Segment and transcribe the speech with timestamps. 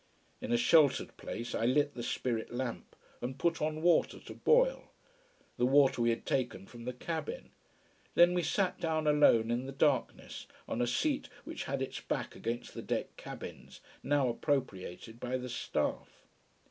[0.41, 4.85] In a sheltered place I lit the spirit lamp, and put on water to boil.
[5.57, 7.51] The water we had taken from the cabin.
[8.15, 12.35] Then we sat down alone in the darkness, on a seat which had its back
[12.35, 16.09] against the deck cabins, now appropriated by the staff.